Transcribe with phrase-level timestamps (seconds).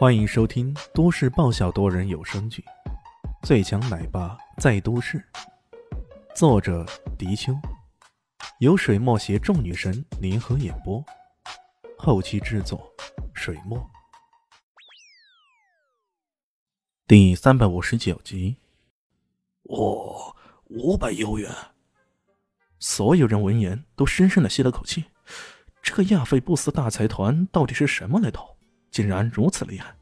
[0.00, 2.64] 欢迎收听都市爆笑多人有声剧
[3.46, 5.18] 《最强奶爸在都市》，
[6.34, 6.86] 作者：
[7.18, 7.52] 迪秋，
[8.60, 11.04] 由水墨携众女神联合演播，
[11.98, 12.90] 后期制作：
[13.34, 13.78] 水墨。
[17.06, 18.56] 第三百五十九集。
[19.64, 21.54] 哇，五百欧元！
[22.78, 25.04] 所有人闻言都深深的吸了口气。
[25.82, 28.56] 这个亚非布斯大财团到底是什么来头？
[28.90, 29.94] 竟然如此厉害！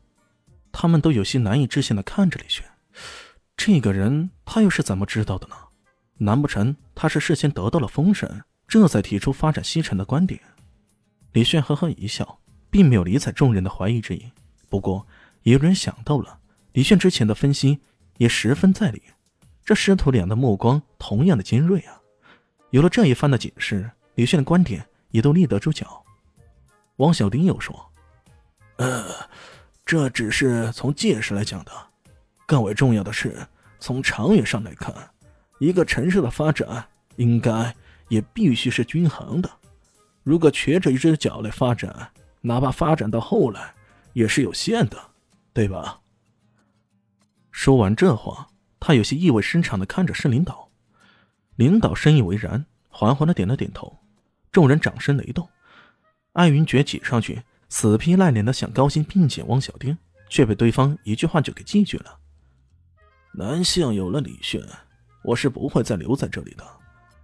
[0.73, 2.65] 他们都有些难以置信的看着李炫。
[3.57, 5.55] 这个人他又是怎么知道的呢？
[6.19, 10.41] 难不成他是事先得到了风声，这才提出发展西城的观点？
[11.33, 12.41] 李炫呵呵一笑，
[12.71, 14.31] 并没有理睬众人的怀疑之意。
[14.69, 15.07] 不过，
[15.43, 16.39] 也有人想到了
[16.73, 17.81] 李炫之前的分析，
[18.17, 19.03] 也十分在理。
[19.65, 22.01] 这师徒俩的目光同样的尖锐啊！
[22.71, 26.05] 有了这一番的解释，李炫的观点也都立得住脚。
[26.97, 27.88] 汪小丁又说
[28.79, 29.05] ：“呃，
[29.85, 31.73] 这只是从见识来讲的，
[32.47, 33.37] 更为重要的是
[33.79, 34.95] 从长远上来看，
[35.61, 36.85] 一个城市的发展
[37.17, 37.75] 应该
[38.09, 39.51] 也必须是均衡的。
[40.23, 43.75] 如果瘸着一只脚来发展，哪怕发展到后来，
[44.13, 44.97] 也是有限的，
[45.53, 46.01] 对吧？”
[47.53, 48.49] 说完这话。
[48.81, 50.71] 他有些意味深长的看着市领导，
[51.57, 53.99] 领导深以为然，缓缓的点了点头。
[54.53, 55.49] 众人掌声雷动。
[56.35, 59.97] 艾云珏挤上去，死皮赖脸的想高薪聘请汪小丁，
[60.29, 62.19] 却被对方一句话就给拒绝了。
[63.33, 64.63] 男性有了李炫，
[65.23, 66.65] 我是不会再留在这里的，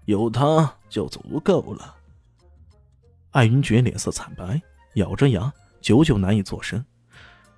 [0.05, 1.95] 有他就足够了。
[3.31, 4.61] 艾云珏脸色惨白，
[4.95, 6.85] 咬着牙，久久难以作声。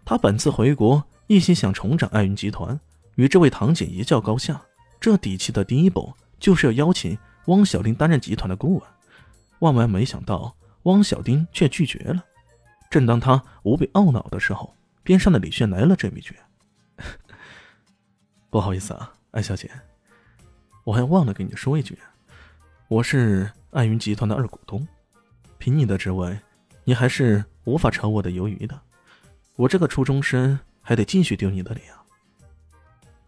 [0.04, 2.78] 他本次回国，一心想重掌艾云集团。
[3.16, 4.62] 与这位堂姐一较高下，
[5.00, 8.82] 这底气的第一步就是要邀请汪小丁担任集团的顾问。
[9.58, 12.24] 万万没想到，汪小丁却拒绝了。
[12.97, 16.34] 正当他无比懊恼的时候，边上的李炫来了这一句
[18.48, 19.70] ：“不好意思啊，艾小姐，
[20.83, 21.98] 我还忘了跟你说一句，
[22.88, 24.88] 我是爱云集团的二股东，
[25.59, 26.41] 凭你的职位，
[26.84, 28.81] 你还是无法炒我的鱿鱼的。
[29.56, 32.03] 我这个初中生还得继续丢你的脸啊！”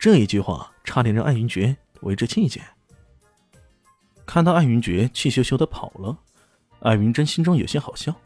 [0.01, 2.63] 这一句话差点让艾云珏为之气结。
[4.25, 6.17] 看到艾云珏气咻咻的跑了，
[6.81, 8.19] 艾云珍心中有些好笑，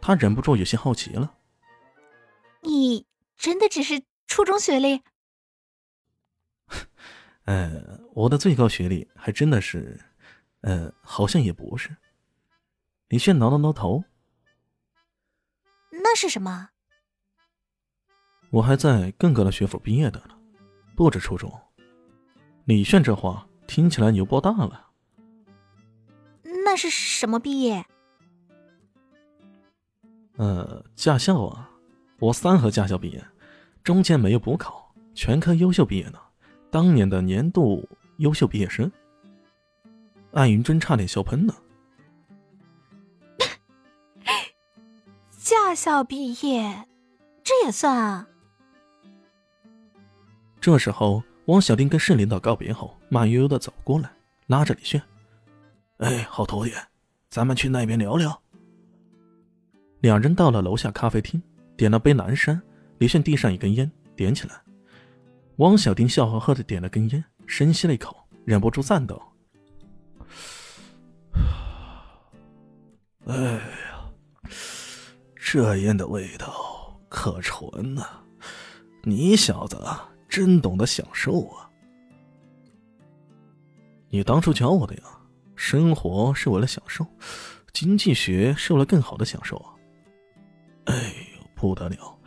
[0.00, 1.34] 她忍不住有些好奇了
[2.62, 3.06] ：“你
[3.36, 5.02] 真的只是初中学历？
[7.44, 10.00] ”“呃，我的最高学历还真的是……
[10.62, 11.96] 呃，好像也不是。”
[13.08, 14.04] 李炫挠了挠头
[15.90, 16.70] ：“那是什么
[18.50, 20.36] ？”“我还在更高的学府毕业的呢。”
[20.96, 21.50] 不止初中，
[22.66, 24.90] 李炫这话听起来牛爆大了。
[26.42, 27.86] 那是什么毕业？
[30.40, 31.68] 呃，驾校啊，
[32.18, 33.22] 我三河驾校毕业，
[33.84, 36.18] 中间没有补考，全科优秀毕业呢，
[36.70, 37.86] 当年的年度
[38.16, 38.90] 优秀毕业生。
[40.32, 41.54] 艾云真差点笑喷了。
[45.36, 46.88] 驾校毕业，
[47.44, 48.26] 这也算啊？
[50.58, 54.10] 这时候，汪小丁跟市领导告别后，慢悠悠的走过来，
[54.46, 55.02] 拉着李炫
[56.00, 56.72] ：“哎，好徒弟，
[57.28, 58.40] 咱们去那边聊聊。”
[60.00, 61.42] 两人到了楼下咖啡厅，
[61.76, 62.60] 点了杯蓝山。
[62.98, 64.54] 李炫递上一根烟，点起来。
[65.56, 69.32] 汪小丁笑呵呵的点了根烟，深吸了一口，忍不住赞道
[73.26, 74.50] ：“哎呀，
[75.34, 78.06] 这烟的味道可纯呐！
[79.02, 79.78] 你小子……”
[80.30, 81.68] 真懂得享受啊！
[84.10, 85.02] 你当初教我的呀，
[85.56, 87.04] 生活是为了享受，
[87.72, 89.74] 经济学是为了更好的享受啊！
[90.84, 90.94] 哎
[91.36, 92.18] 呦，不得了，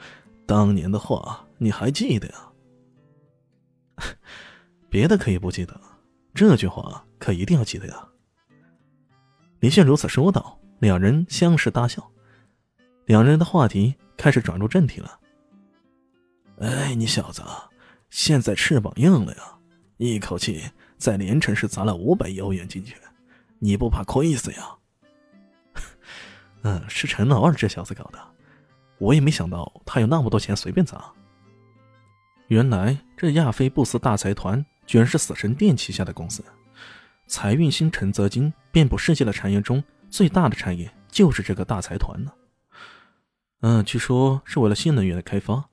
[0.46, 2.50] 当年的话你还记得呀？
[4.90, 5.80] 别的可以不记得，
[6.34, 8.08] 这句话可一定要记得呀！
[9.60, 12.12] 李炫如此说道，两人相视大笑，
[13.06, 15.20] 两人的话题开始转入正题了。
[16.60, 17.42] 哎，你小子！
[18.10, 19.58] 现在翅膀硬了呀，
[19.98, 20.62] 一口气
[20.98, 22.96] 在连城市砸了五百亿欧元进去，
[23.58, 24.78] 你不怕亏死呀？
[26.62, 28.20] 嗯，是陈老二这小子搞的，
[28.98, 31.12] 我也没想到他有那么多钱随便砸。
[32.48, 36.44] 原来这亚非布斯大财团居然是死神殿旗下的公司，
[37.28, 42.32] 财运星辰泽金遍布世界的产业中最大的产业就是这个大财团呢。
[43.62, 45.64] 嗯，据说是为了新能源的开发。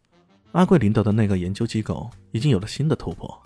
[0.52, 3.40] 阿贵领导的那个研究机构已经有了新的突破，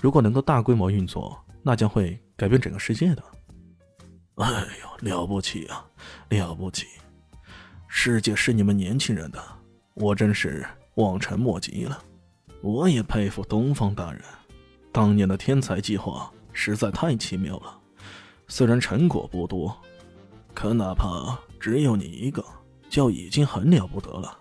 [0.00, 3.22] 如果能够大规模运作，那将会改变整个世界的。
[4.36, 4.46] 哎
[4.82, 5.84] 呦，了不起啊，
[6.28, 6.86] 了不起！
[7.88, 9.42] 世界是你们年轻人的，
[9.94, 10.64] 我真是
[10.96, 12.00] 望尘莫及了。
[12.60, 14.22] 我也佩服东方大人，
[14.92, 17.76] 当年的天才计划实在太奇妙了。
[18.46, 19.76] 虽然成果不多，
[20.54, 22.44] 可哪怕只有你一个，
[22.88, 24.38] 就已经很了不得了。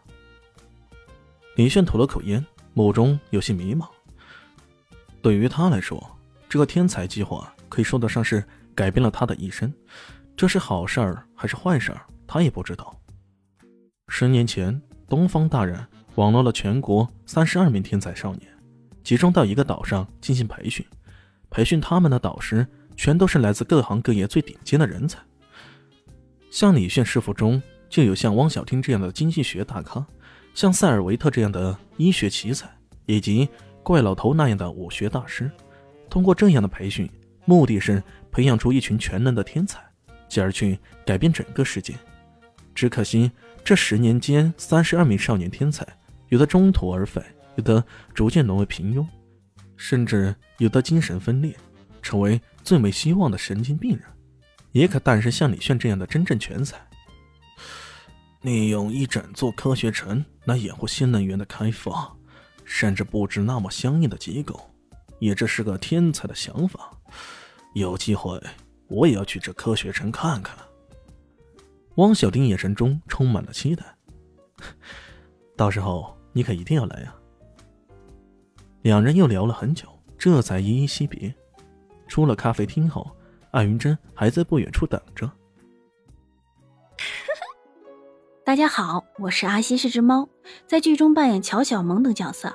[1.56, 3.88] 李炫吐了口烟，目中有些迷茫。
[5.22, 6.06] 对于他来说，
[6.48, 8.44] 这个天才计划可以说得上是
[8.76, 9.74] 改变了他的一生。
[10.36, 12.96] 这是好事儿还是坏事儿，他也不知道。
[14.08, 18.50] 十年前，东方大人网罗了全国三十二名天才少年，
[19.04, 20.86] 集中到一个岛上进行培训。
[21.50, 22.66] 培训他们的导师
[22.96, 25.20] 全都是来自各行各业最顶尖的人才。
[26.50, 30.06] 像李炫师傅中就有像汪小汀这样的经济学大咖，
[30.54, 32.68] 像塞尔维特这样的医学奇才，
[33.06, 33.48] 以及
[33.84, 35.52] 怪老头那样的武学大师。
[36.10, 37.08] 通过这样的培训，
[37.46, 38.02] 目的是
[38.32, 39.80] 培养出一群全能的天才。
[40.30, 41.94] 继而去改变整个世界，
[42.78, 43.32] 只可惜
[43.66, 45.84] 这十年间，三十二名少年天才，
[46.30, 47.20] 有的中途而废，
[47.56, 47.84] 有的
[48.14, 49.04] 逐渐沦为平庸，
[49.76, 51.58] 甚至有的精神分裂，
[52.04, 54.04] 成为最没希望的神经病人，
[54.74, 56.80] 也可诞生像李炫这样的真正全才。
[58.42, 62.16] 利用一整座科学城来掩护新能源的开发，
[62.64, 64.70] 甚至布置那么相应的机构，
[65.18, 66.92] 也这是个天才的想法。
[67.74, 68.40] 有机会。
[68.90, 70.56] 我也要去这科学城看看。
[71.98, 73.84] 汪小丁眼神中充满了期待。
[75.56, 77.16] 到时候你可一定要来啊！
[78.82, 81.34] 两人又聊了很久，这才依依惜别。
[82.08, 83.10] 出了咖啡厅后，
[83.52, 85.30] 艾云珍还在不远处等着。
[88.46, 90.30] 大家好，我是阿西，是只猫，
[90.66, 92.54] 在剧中扮演乔小萌等角色。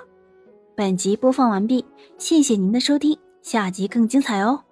[0.75, 1.85] 本集播放完毕，
[2.17, 4.65] 谢谢您的收听，下集更精彩哦！